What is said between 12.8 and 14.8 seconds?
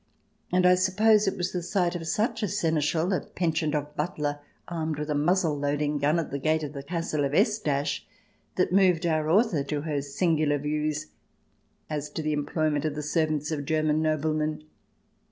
of the servants of German noblemen.